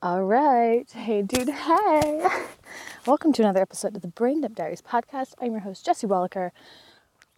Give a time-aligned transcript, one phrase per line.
[0.00, 0.88] All right.
[0.92, 1.48] Hey, dude.
[1.48, 2.24] Hey.
[3.06, 5.34] Welcome to another episode of the Brain Dump Diaries podcast.
[5.40, 6.52] I'm your host, Jessie Wallaker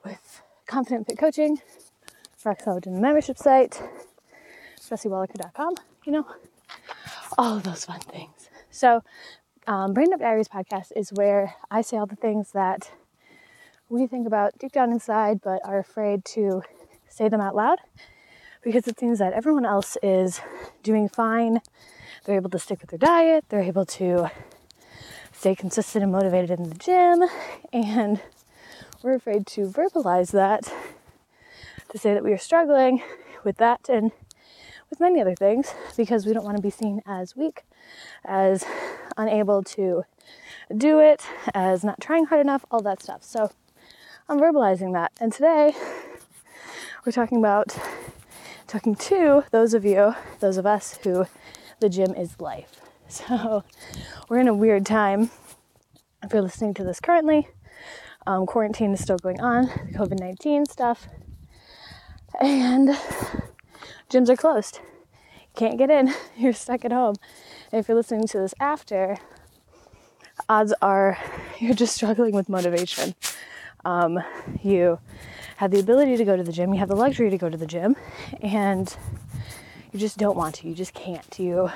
[0.04, 1.62] with Confident Fit Coaching,
[2.44, 3.82] Rock Solid membership site,
[4.78, 6.26] jessiewallaker.com, you know,
[7.38, 8.50] all of those fun things.
[8.70, 9.02] So,
[9.66, 12.90] um, Brain Dump Diaries podcast is where I say all the things that
[13.88, 16.60] we think about deep down inside but are afraid to
[17.08, 17.78] say them out loud
[18.62, 20.42] because it seems that everyone else is
[20.82, 21.62] doing fine
[22.24, 24.30] they're able to stick with their diet, they're able to
[25.32, 27.24] stay consistent and motivated in the gym,
[27.72, 28.20] and
[29.02, 30.72] we're afraid to verbalize that
[31.88, 33.02] to say that we are struggling
[33.44, 34.12] with that and
[34.90, 37.62] with many other things because we don't want to be seen as weak,
[38.24, 38.64] as
[39.16, 40.04] unable to
[40.76, 43.22] do it, as not trying hard enough, all that stuff.
[43.22, 43.50] So
[44.28, 45.12] I'm verbalizing that.
[45.20, 45.74] And today
[47.04, 47.76] we're talking about
[48.66, 51.26] talking to those of you, those of us who
[51.80, 52.80] the gym is life.
[53.10, 53.64] So
[54.28, 55.30] we're in a weird time.
[56.22, 57.48] If you're listening to this currently,
[58.24, 61.08] um, quarantine is still going on, COVID 19 stuff,
[62.40, 62.90] and
[64.08, 64.78] gyms are closed.
[65.56, 67.16] Can't get in, you're stuck at home.
[67.72, 69.18] And if you're listening to this after,
[70.48, 71.18] odds are
[71.58, 73.16] you're just struggling with motivation.
[73.84, 74.20] Um,
[74.62, 75.00] you
[75.56, 77.56] have the ability to go to the gym, you have the luxury to go to
[77.56, 77.96] the gym,
[78.40, 78.94] and
[79.92, 81.38] you just don't want to, you just can't.
[81.38, 81.70] You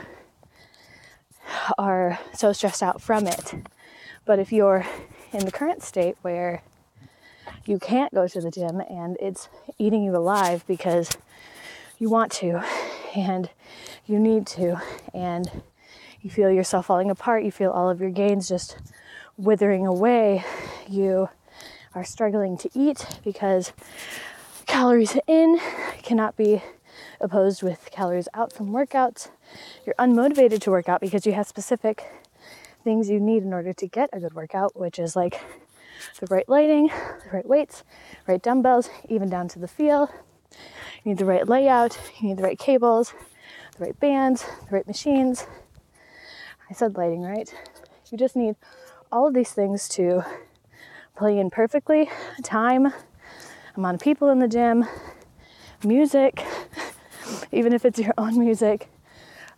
[1.78, 3.54] are so stressed out from it.
[4.24, 4.86] But if you're
[5.32, 6.62] in the current state where
[7.66, 9.48] you can't go to the gym and it's
[9.78, 11.10] eating you alive because
[11.98, 12.62] you want to
[13.14, 13.50] and
[14.06, 14.80] you need to
[15.12, 15.62] and
[16.20, 18.78] you feel yourself falling apart, you feel all of your gains just
[19.36, 20.44] withering away,
[20.88, 21.28] you
[21.94, 23.72] are struggling to eat because
[24.66, 25.60] calories in
[26.02, 26.62] cannot be
[27.25, 29.30] opposed with calories out from workouts.
[29.86, 32.05] You're unmotivated to work out because you have specific
[32.84, 35.41] things you need in order to get a good workout, which is like
[36.20, 37.83] the right lighting, the right weights,
[38.28, 40.10] right dumbbells, even down to the feel.
[40.53, 43.15] You need the right layout, you need the right cables,
[43.78, 45.47] the right bands, the right machines.
[46.71, 47.53] I said lighting, right?
[48.10, 48.56] You just need
[49.10, 50.22] all of these things to
[51.16, 52.10] play in perfectly
[52.43, 52.93] time,
[53.77, 54.84] amount of people in the gym,
[55.82, 56.44] music,
[57.54, 58.88] even if it's your own music,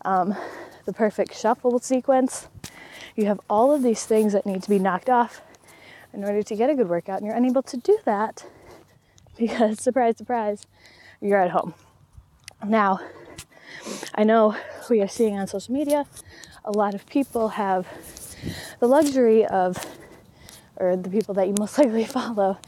[0.04, 0.36] um,
[0.84, 2.48] the perfect shuffle sequence.
[3.16, 5.40] You have all of these things that need to be knocked off
[6.12, 8.44] in order to get a good workout, and you're unable to do that
[9.38, 10.66] because, surprise, surprise,
[11.20, 11.74] you're at home.
[12.64, 13.00] Now,
[14.14, 14.56] I know
[14.88, 16.06] we are seeing on social media
[16.66, 17.86] a lot of people have
[18.80, 19.78] the luxury of,
[20.76, 22.58] or the people that you most likely follow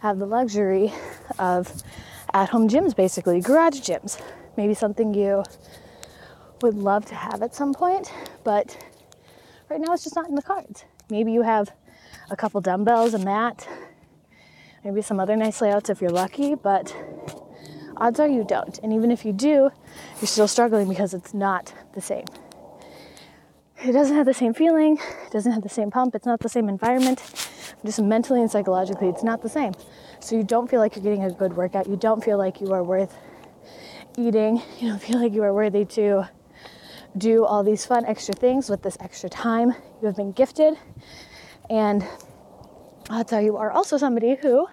[0.00, 0.92] have the luxury
[1.38, 1.82] of
[2.34, 4.20] at home gyms, basically, garage gyms.
[4.56, 5.44] Maybe something you
[6.62, 8.12] would love to have at some point,
[8.44, 8.76] but
[9.68, 10.84] right now it's just not in the cards.
[11.10, 11.70] Maybe you have
[12.30, 13.68] a couple dumbbells, a mat,
[14.84, 16.94] maybe some other nice layouts if you're lucky, but
[17.96, 18.78] odds are you don't.
[18.82, 19.70] And even if you do,
[20.20, 22.24] you're still struggling because it's not the same.
[23.84, 26.48] It doesn't have the same feeling, it doesn't have the same pump, it's not the
[26.48, 27.22] same environment.
[27.84, 29.74] Just mentally and psychologically, it's not the same.
[30.18, 31.86] So you don't feel like you're getting a good workout.
[31.86, 33.16] You don't feel like you are worth
[34.16, 34.62] eating.
[34.78, 36.28] You don't feel like you are worthy to
[37.16, 40.74] do all these fun extra things with this extra time you have been gifted.
[41.70, 42.06] And
[43.08, 44.66] I'll tell you are also somebody who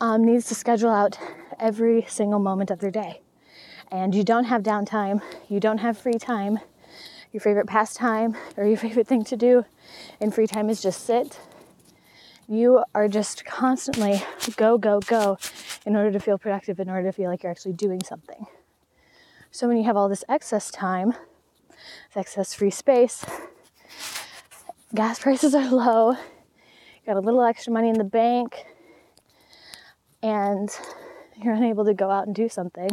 [0.00, 1.18] um, needs to schedule out
[1.58, 3.22] every single moment of their day.
[3.90, 6.58] And you don't have downtime, you don't have free time.
[7.32, 9.64] Your favorite pastime or your favorite thing to do
[10.20, 11.38] in free time is just sit.
[12.48, 14.22] You are just constantly
[14.56, 15.38] go, go, go
[15.86, 18.46] in order to feel productive, in order to feel like you're actually doing something.
[19.50, 21.14] So when you have all this excess time,
[21.70, 23.24] this excess free space,
[24.94, 26.16] gas prices are low,
[27.06, 28.66] got a little extra money in the bank,
[30.22, 30.68] and
[31.42, 32.90] you're unable to go out and do something.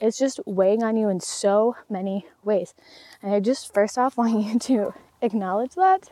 [0.00, 2.74] It's just weighing on you in so many ways.
[3.22, 6.10] And I just first off want you to acknowledge that.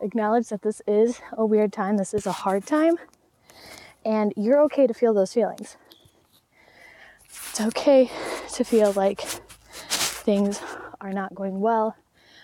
[0.00, 2.96] Acknowledge that this is a weird time, this is a hard time,
[4.04, 5.76] and you're okay to feel those feelings.
[7.28, 8.10] It's okay
[8.54, 10.60] to feel like things
[11.00, 11.96] are not going well,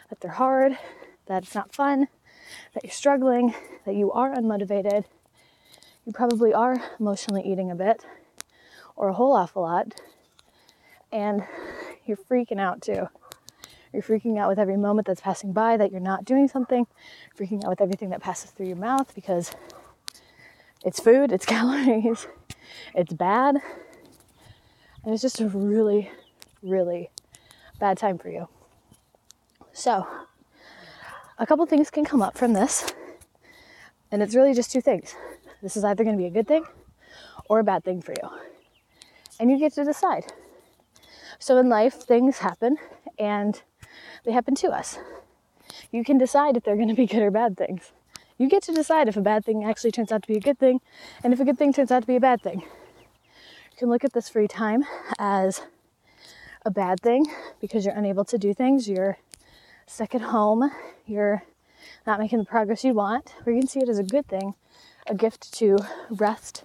[0.09, 0.79] that they're hard,
[1.27, 2.09] that it's not fun,
[2.75, 3.55] that you're struggling,
[3.85, 5.05] that you are unmotivated.
[6.07, 8.05] You probably are emotionally eating a bit
[8.97, 10.01] or a whole awful lot,
[11.13, 11.43] and
[12.05, 13.09] you're freaking out too.
[13.93, 16.87] You're freaking out with every moment that's passing by that you're not doing something,
[17.37, 19.53] freaking out with everything that passes through your mouth because
[20.85, 22.27] it's food, it's calories,
[22.95, 23.57] it's bad,
[25.05, 26.11] and it's just a really,
[26.63, 27.11] really
[27.79, 28.49] bad time for you.
[29.73, 30.07] So,
[31.39, 32.93] a couple things can come up from this,
[34.13, 35.15] and it's really just two things.
[35.63, 36.65] This is either going to be a good thing
[37.49, 38.31] or a bad thing for you.
[39.39, 40.33] And you get to decide.
[41.39, 42.77] So, in life, things happen
[43.19, 43.63] and
[44.25, 44.99] they happen to us.
[45.91, 47.93] You can decide if they're going to be good or bad things.
[48.39, 50.59] You get to decide if a bad thing actually turns out to be a good
[50.59, 50.81] thing
[51.23, 52.61] and if a good thing turns out to be a bad thing.
[52.61, 54.85] You can look at this free time
[55.19, 55.63] as
[56.65, 57.27] a bad thing
[57.61, 59.19] because you're unable to do things, you're
[59.87, 60.71] stuck at home,
[61.07, 61.43] you're
[62.07, 64.55] not making the progress you want, or you can see it as a good thing,
[65.07, 65.79] a gift to
[66.11, 66.65] rest,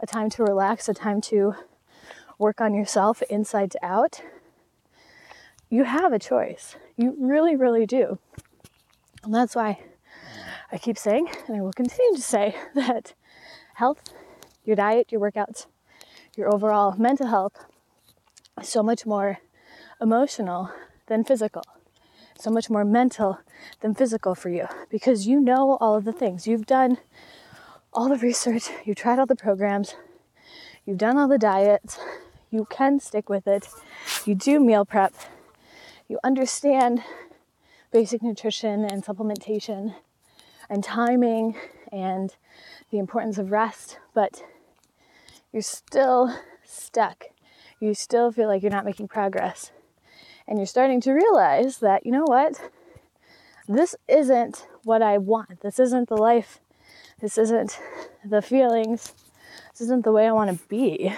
[0.00, 1.54] a time to relax, a time to
[2.38, 4.20] work on yourself inside to out.
[5.70, 6.76] You have a choice.
[6.96, 8.18] You really, really do.
[9.24, 9.80] And that's why
[10.70, 13.14] I keep saying, and I will continue to say, that
[13.74, 14.02] health,
[14.64, 15.66] your diet, your workouts,
[16.36, 17.64] your overall mental health
[18.60, 19.38] is so much more
[20.00, 20.70] emotional
[21.06, 21.62] than physical,
[22.38, 23.38] so much more mental
[23.80, 24.66] than physical for you.
[24.90, 26.46] Because you know all of the things.
[26.46, 26.98] You've done
[27.92, 29.94] all the research, you've tried all the programs,
[30.84, 31.98] you've done all the diets,
[32.50, 33.68] you can stick with it,
[34.24, 35.14] you do meal prep,
[36.14, 37.02] you understand
[37.90, 39.96] basic nutrition and supplementation
[40.70, 41.56] and timing
[41.90, 42.36] and
[42.92, 44.44] the importance of rest, but
[45.52, 47.24] you're still stuck.
[47.80, 49.72] You still feel like you're not making progress.
[50.46, 52.60] And you're starting to realize that, you know what?
[53.66, 55.62] This isn't what I want.
[55.62, 56.60] This isn't the life.
[57.20, 57.80] This isn't
[58.24, 59.14] the feelings.
[59.72, 61.12] This isn't the way I want to be.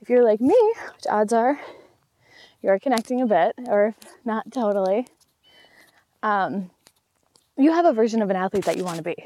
[0.00, 0.56] If you're like me,
[0.94, 1.58] which odds are
[2.62, 3.94] you're connecting a bit, or
[4.24, 5.06] not totally,
[6.22, 6.70] um,
[7.56, 9.16] you have a version of an athlete that you want to be.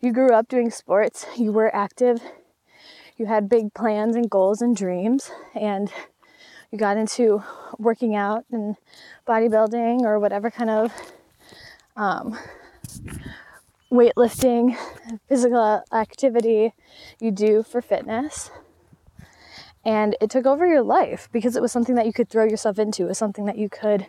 [0.00, 2.20] You grew up doing sports, you were active,
[3.16, 5.92] you had big plans and goals and dreams, and
[6.70, 7.42] you got into
[7.78, 8.76] working out and
[9.26, 10.92] bodybuilding or whatever kind of
[11.96, 12.36] um,
[13.90, 14.76] weightlifting,
[15.28, 16.74] physical activity
[17.20, 18.50] you do for fitness.
[19.84, 22.78] And it took over your life because it was something that you could throw yourself
[22.78, 24.06] into, it was something that you could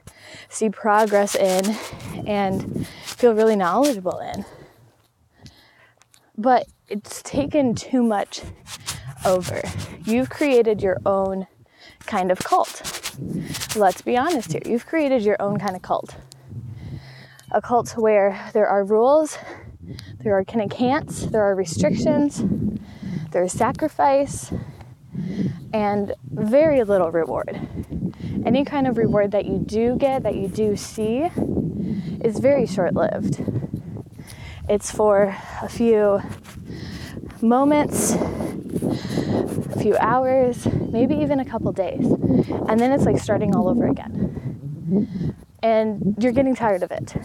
[0.47, 1.75] see progress in
[2.25, 4.45] and feel really knowledgeable in.
[6.37, 8.41] But it's taken too much
[9.25, 9.61] over.
[10.05, 11.47] You've created your own
[12.05, 13.17] kind of cult.
[13.75, 14.61] Let's be honest here.
[14.65, 16.15] You've created your own kind of cult.
[17.51, 19.37] A cult where there are rules,
[20.19, 22.43] there are can and can'ts, there are restrictions,
[23.31, 24.51] there is sacrifice,
[25.73, 27.59] and very little reward.
[28.45, 31.29] Any kind of reward that you do get, that you do see,
[32.23, 33.43] is very short lived.
[34.67, 36.21] It's for a few
[37.41, 42.05] moments, a few hours, maybe even a couple days.
[42.05, 45.35] And then it's like starting all over again.
[45.61, 47.15] And you're getting tired of it.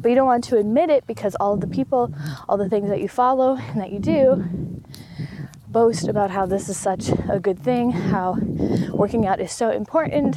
[0.00, 2.14] But you don't want to admit it because all the people,
[2.48, 4.69] all the things that you follow and that you do
[5.70, 8.36] boast about how this is such a good thing, how
[8.92, 10.36] working out is so important.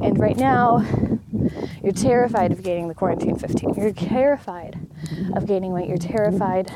[0.00, 0.84] And right now,
[1.82, 3.74] you're terrified of gaining the quarantine 15.
[3.74, 4.78] You're terrified
[5.34, 5.88] of gaining weight.
[5.88, 6.70] You're terrified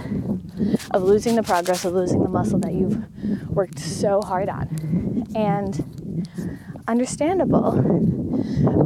[0.92, 3.04] of losing the progress, of losing the muscle that you've
[3.50, 5.26] worked so hard on.
[5.34, 6.28] And
[6.88, 7.72] understandable,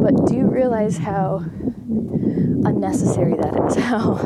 [0.00, 1.44] but do you realize how
[2.90, 4.18] unnecessary that is, how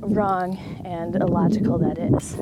[0.00, 2.36] wrong and illogical that is.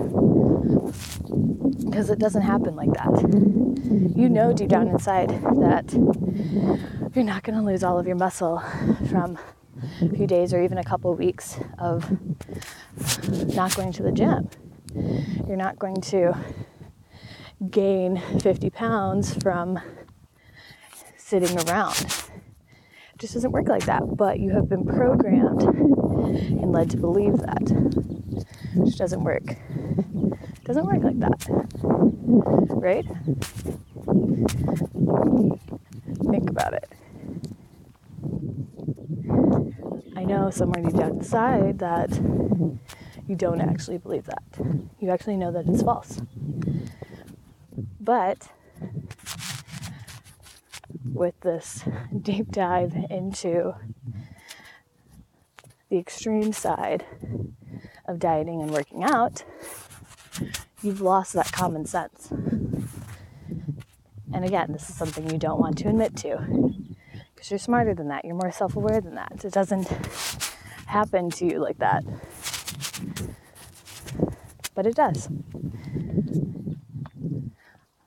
[1.84, 4.12] Because it doesn't happen like that.
[4.16, 5.28] You know deep down inside
[5.60, 5.92] that
[7.14, 8.62] you're not going to lose all of your muscle
[9.10, 9.38] from
[10.00, 12.10] a few days or even a couple weeks of
[13.54, 14.48] not going to the gym.
[15.46, 16.36] You're not going to
[17.70, 19.78] gain 50 pounds from
[21.16, 22.27] sitting around
[23.18, 24.16] just doesn't work like that.
[24.16, 27.70] But you have been programmed and led to believe that,
[28.74, 29.50] which doesn't work.
[29.50, 31.46] It doesn't work like that,
[32.70, 33.06] right?
[36.30, 36.88] Think about it.
[40.16, 42.10] I know somewhere deep down inside that
[43.26, 44.42] you don't actually believe that.
[45.00, 46.20] You actually know that it's false.
[48.00, 48.48] But
[51.18, 51.84] with this
[52.22, 53.74] deep dive into
[55.90, 57.04] the extreme side
[58.06, 59.44] of dieting and working out,
[60.82, 62.30] you've lost that common sense.
[64.32, 66.74] And again, this is something you don't want to admit to
[67.34, 69.44] because you're smarter than that, you're more self aware than that.
[69.44, 69.88] It doesn't
[70.86, 72.04] happen to you like that.
[74.74, 75.28] But it does.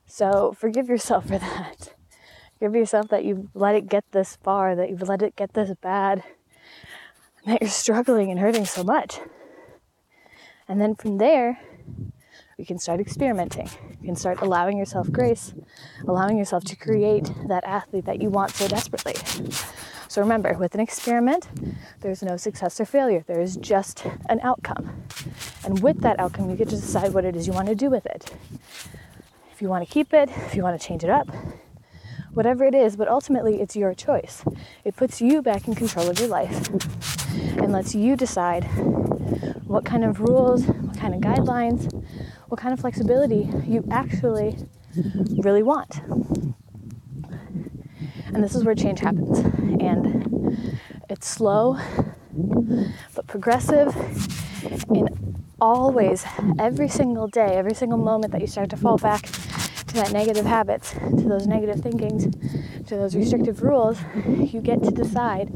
[0.06, 1.81] So forgive yourself for that
[2.62, 5.72] Give yourself that you've let it get this far, that you've let it get this
[5.82, 6.24] bad,
[7.44, 9.20] and that you're struggling and hurting so much.
[10.68, 11.60] And then from there,
[12.60, 13.68] you can start experimenting.
[14.00, 15.56] You can start allowing yourself grace,
[16.08, 19.16] allowing yourself to create that athlete that you want so desperately.
[20.08, 21.48] So remember, with an experiment,
[22.02, 23.24] there's no success or failure.
[23.26, 25.04] There is just an outcome.
[25.66, 27.90] And with that outcome, you get to decide what it is you want to do
[27.90, 28.32] with it.
[29.52, 31.28] If you want to keep it, if you want to change it up,
[32.34, 34.44] whatever it is, but ultimately it's your choice.
[34.84, 36.70] It puts you back in control of your life
[37.58, 38.64] and lets you decide
[39.66, 41.92] what kind of rules, what kind of guidelines,
[42.48, 44.58] what kind of flexibility you actually
[45.38, 46.02] really want.
[48.34, 49.40] And this is where change happens.
[49.82, 50.78] And
[51.10, 51.78] it's slow,
[53.16, 53.96] but progressive
[54.94, 55.08] in
[55.60, 56.26] always,
[56.60, 59.30] every single day, every single moment that you start to fall back
[59.92, 62.24] to that negative habits, to those negative thinkings,
[62.88, 65.52] to those restrictive rules, you get to decide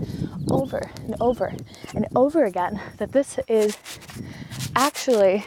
[0.52, 1.54] over and over
[1.94, 3.78] and over again that this is
[4.76, 5.46] actually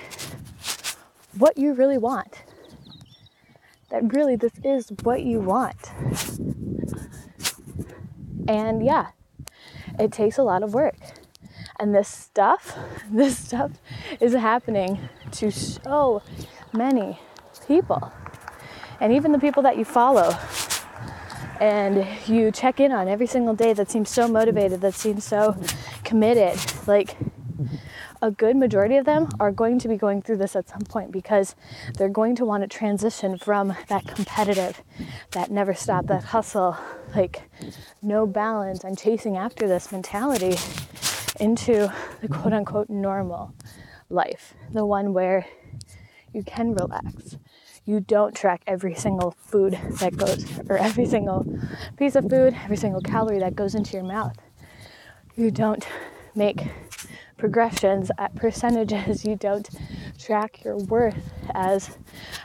[1.37, 2.45] what you really want.
[3.91, 5.93] That really this is what you want.
[8.49, 9.09] And yeah,
[9.99, 10.97] it takes a lot of work.
[11.79, 12.75] And this stuff,
[13.11, 13.73] this stuff
[14.19, 16.23] is happening to so
[16.73, 17.21] many
[17.67, 18.11] people
[19.01, 20.37] and even the people that you follow.
[21.61, 25.57] And you check in on every single day that seems so motivated, that seems so
[26.05, 27.17] committed, like
[28.21, 31.13] a good majority of them are going to be going through this at some point
[31.13, 31.55] because
[31.97, 34.83] they're going to want to transition from that competitive,
[35.33, 36.77] that never stop, that hustle,
[37.15, 37.49] like
[38.03, 40.57] no balance, I'm chasing after this mentality
[41.41, 43.55] into the quote unquote normal
[44.11, 45.47] life, the one where
[46.33, 47.37] you can relax,
[47.89, 51.47] you don't track every single food that goes, or every single
[51.97, 54.37] piece of food, every single calorie that goes into your mouth.
[55.37, 55.89] You don't
[56.35, 56.69] make
[57.39, 59.25] progressions at percentages.
[59.25, 59.67] You don't
[60.19, 61.97] track your worth as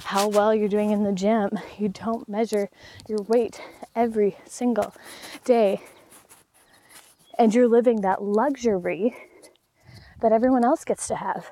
[0.06, 1.50] how well you're doing in the gym.
[1.78, 2.70] You don't measure
[3.10, 3.62] your weight
[3.94, 4.96] every single
[5.44, 5.82] day.
[7.38, 9.14] And you're living that luxury
[10.22, 11.52] that everyone else gets to have.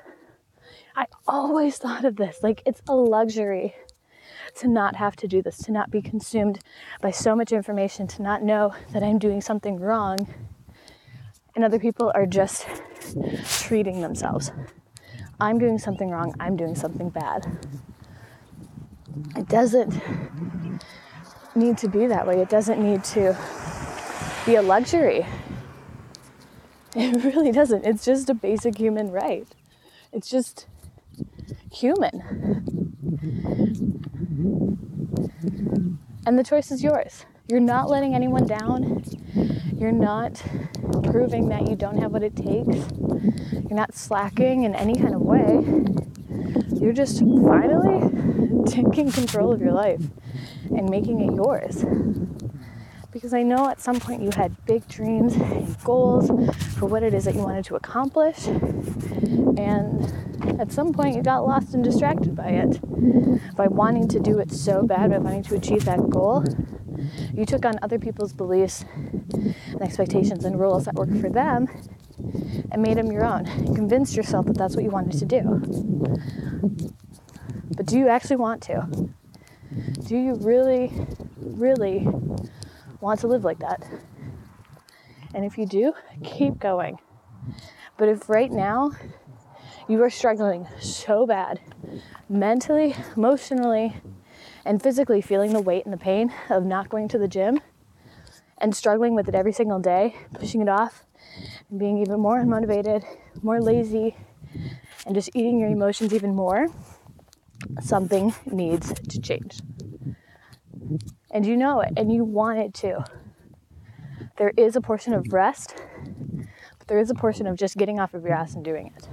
[0.94, 3.74] I always thought of this like it's a luxury
[4.56, 6.58] to not have to do this, to not be consumed
[7.00, 10.28] by so much information, to not know that I'm doing something wrong.
[11.54, 12.66] And other people are just
[13.62, 14.52] treating themselves.
[15.40, 17.46] I'm doing something wrong, I'm doing something bad.
[19.36, 20.00] It doesn't
[21.54, 22.40] need to be that way.
[22.40, 23.36] It doesn't need to
[24.46, 25.26] be a luxury.
[26.94, 27.84] It really doesn't.
[27.84, 29.46] It's just a basic human right.
[30.12, 30.66] It's just
[31.72, 32.22] human.
[36.26, 37.24] And the choice is yours.
[37.48, 39.04] You're not letting anyone down.
[39.76, 40.42] You're not
[41.02, 42.76] proving that you don't have what it takes.
[43.52, 45.64] You're not slacking in any kind of way.
[46.80, 50.02] You're just finally taking control of your life
[50.70, 51.84] and making it yours.
[53.10, 56.28] Because I know at some point you had big dreams and goals
[56.78, 58.46] for what it is that you wanted to accomplish.
[58.46, 62.80] And at some point you got lost and distracted by it.
[63.56, 66.44] By wanting to do it so bad, by wanting to achieve that goal,
[67.34, 68.84] you took on other people's beliefs
[69.32, 71.68] and expectations and rules that work for them
[72.70, 73.46] and made them your own.
[73.66, 75.42] You convinced yourself that that's what you wanted to do.
[77.76, 78.88] But do you actually want to?
[80.06, 80.92] Do you really,
[81.38, 82.06] really
[83.00, 83.82] want to live like that?
[85.34, 86.98] And if you do, keep going.
[87.96, 88.92] But if right now
[89.92, 91.60] you are struggling so bad,
[92.26, 93.94] mentally, emotionally,
[94.64, 97.60] and physically feeling the weight and the pain of not going to the gym
[98.56, 101.04] and struggling with it every single day, pushing it off,
[101.68, 103.04] and being even more unmotivated,
[103.42, 104.16] more lazy,
[105.04, 106.68] and just eating your emotions even more,
[107.82, 109.60] something needs to change.
[111.30, 113.04] And you know it, and you want it to.
[114.38, 115.74] There is a portion of rest,
[116.78, 119.06] but there is a portion of just getting off of your ass and doing it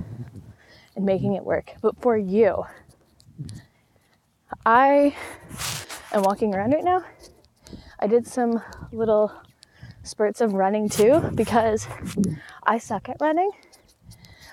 [1.00, 1.74] and making it work.
[1.82, 2.66] But for you,
[4.66, 5.16] I
[6.12, 7.06] am walking around right now.
[8.00, 9.32] I did some little
[10.04, 11.88] spurts of running too because
[12.64, 13.52] I suck at running.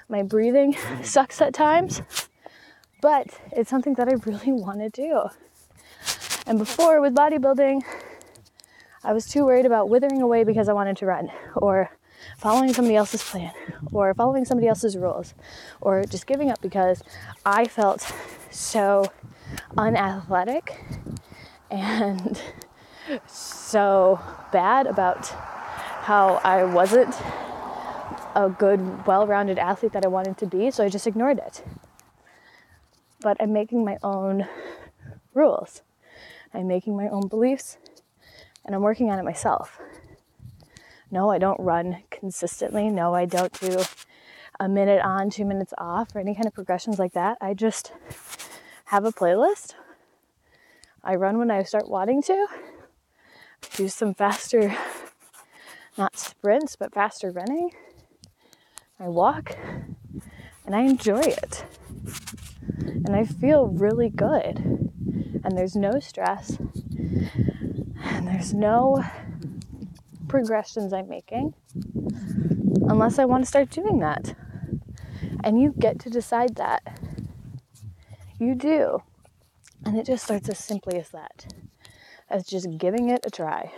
[0.09, 2.00] My breathing sucks at times,
[3.03, 5.25] but it's something that I really want to do.
[6.47, 7.83] And before with bodybuilding,
[9.03, 11.91] I was too worried about withering away because I wanted to run or
[12.38, 13.52] following somebody else's plan
[13.92, 15.35] or following somebody else's rules
[15.80, 17.02] or just giving up because
[17.45, 18.12] I felt
[18.50, 19.11] so
[19.76, 20.80] unathletic
[21.71, 22.40] and
[23.26, 24.21] so
[24.52, 25.26] bad about
[26.06, 27.14] how I wasn't
[28.35, 31.64] a good, well rounded athlete that I wanted to be, so I just ignored it.
[33.21, 34.47] But I'm making my own
[35.35, 35.83] rules,
[36.52, 37.78] I'm making my own beliefs,
[38.64, 39.80] and I'm working on it myself.
[41.11, 42.89] No, I don't run consistently.
[42.89, 43.83] No, I don't do
[44.59, 47.39] a minute on, two minutes off, or any kind of progressions like that.
[47.41, 47.93] I just
[48.87, 49.75] have a playlist.
[51.05, 52.47] I run when I start wanting to,
[53.77, 54.75] do some faster,
[55.97, 57.71] not sprints, but faster running.
[58.99, 59.57] I walk
[60.65, 61.65] and I enjoy it.
[62.85, 64.59] And I feel really good.
[65.45, 66.59] And there's no stress.
[68.03, 69.05] And there's no
[70.28, 71.54] progressions I'm making
[72.88, 74.35] unless I want to start doing that.
[75.45, 77.00] And you get to decide that.
[78.38, 79.02] You do.
[79.85, 81.47] And it just starts as simply as that
[82.28, 83.73] as just giving it a try.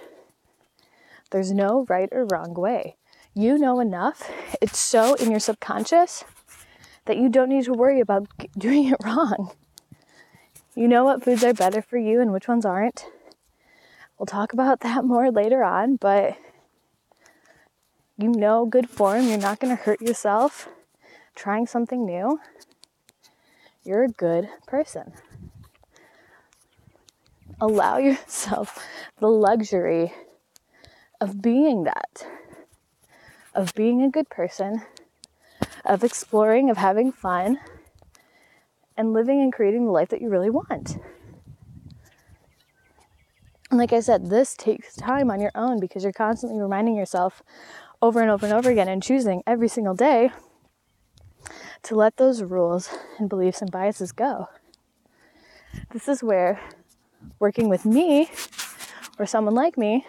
[1.30, 2.96] There's no right or wrong way.
[3.34, 6.24] You know enough, it's so in your subconscious
[7.04, 8.28] that you don't need to worry about
[8.58, 9.52] doing it wrong.
[10.74, 13.06] You know what foods are better for you and which ones aren't.
[14.18, 16.36] We'll talk about that more later on, but
[18.16, 20.68] you know good form, you're not going to hurt yourself
[21.34, 22.40] trying something new.
[23.84, 25.12] You're a good person.
[27.60, 28.84] Allow yourself
[29.18, 30.12] the luxury
[31.20, 32.26] of being that,
[33.54, 34.82] of being a good person,
[35.84, 37.58] of exploring, of having fun,
[38.96, 40.98] and living and creating the life that you really want.
[43.70, 47.42] Like I said, this takes time on your own because you're constantly reminding yourself
[48.00, 50.30] over and over and over again and choosing every single day
[51.82, 54.48] to let those rules and beliefs and biases go.
[55.90, 56.60] This is where
[57.38, 58.30] working with me
[59.18, 60.06] or someone like me,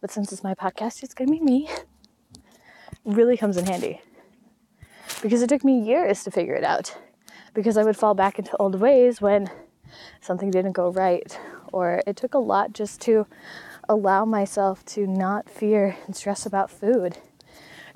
[0.00, 1.68] but since it's my podcast, it's gonna be me,
[3.04, 4.00] really comes in handy.
[5.22, 6.96] Because it took me years to figure it out.
[7.54, 9.48] Because I would fall back into old ways when
[10.20, 11.38] something didn't go right
[11.76, 13.26] or it took a lot just to
[13.86, 17.18] allow myself to not fear and stress about food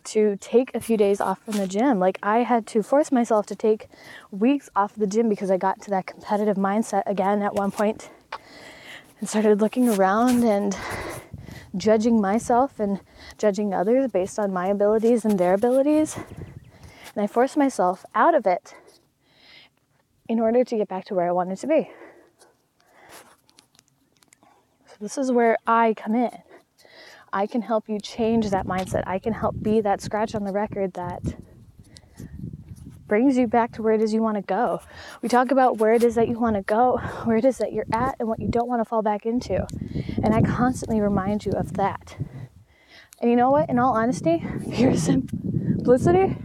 [0.04, 1.98] to take a few days off from the gym.
[1.98, 3.88] Like I had to force myself to take
[4.30, 8.10] weeks off the gym because I got to that competitive mindset again at one point
[9.18, 10.76] and started looking around and
[11.74, 13.00] judging myself and
[13.38, 16.16] judging others based on my abilities and their abilities.
[17.14, 18.74] And I forced myself out of it
[20.28, 21.90] in order to get back to where I wanted to be.
[25.00, 26.30] This is where I come in.
[27.32, 29.02] I can help you change that mindset.
[29.06, 31.22] I can help be that scratch on the record that
[33.06, 34.82] brings you back to where it is you want to go.
[35.22, 37.72] We talk about where it is that you want to go, where it is that
[37.72, 39.66] you're at, and what you don't want to fall back into.
[40.22, 42.18] And I constantly remind you of that.
[43.22, 43.70] And you know what?
[43.70, 46.36] In all honesty, your simplicity,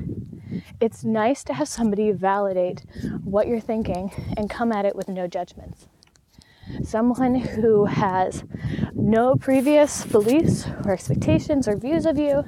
[0.79, 2.85] it's nice to have somebody validate
[3.25, 5.87] what you're thinking and come at it with no judgments
[6.85, 8.43] someone who has
[8.93, 12.43] no previous beliefs or expectations or views of you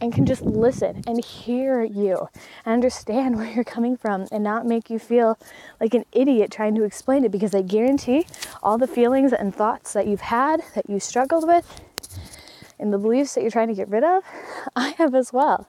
[0.00, 2.28] and can just listen and hear you
[2.64, 5.38] and understand where you're coming from and not make you feel
[5.80, 8.26] like an idiot trying to explain it because I guarantee
[8.62, 11.80] all the feelings and thoughts that you've had that you struggled with
[12.78, 14.22] and the beliefs that you're trying to get rid of,
[14.74, 15.68] I have as well.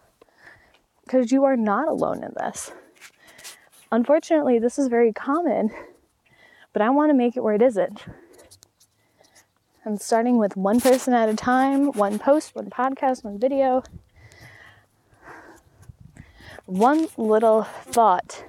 [1.04, 2.72] Because you are not alone in this.
[3.92, 5.72] Unfortunately, this is very common
[6.74, 8.06] but I want to make it where it isn't.
[9.84, 13.82] I'm starting with one person at a time, one post, one podcast, one video.
[16.66, 18.46] One little thought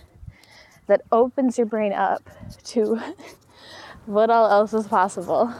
[0.86, 2.28] that opens your brain up
[2.64, 3.00] to
[4.06, 5.54] what all else is possible.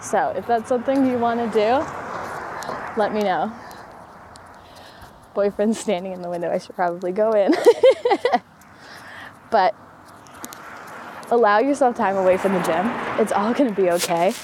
[0.00, 1.84] So, if that's something you want to do,
[2.96, 3.52] let me know.
[5.34, 6.50] Boyfriend's standing in the window.
[6.50, 7.52] I should probably go in.
[9.50, 9.74] but
[11.30, 12.86] allow yourself time away from the gym.
[13.20, 14.34] It's all going to be okay.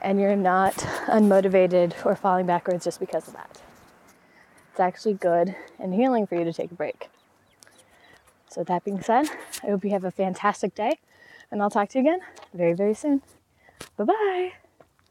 [0.00, 0.74] And you're not
[1.06, 3.60] unmotivated or falling backwards just because of that.
[4.70, 7.08] It's actually good and healing for you to take a break.
[8.48, 9.30] So, that being said,
[9.62, 10.98] I hope you have a fantastic day,
[11.50, 12.20] and I'll talk to you again
[12.52, 13.22] very, very soon.
[13.96, 14.52] Bye bye.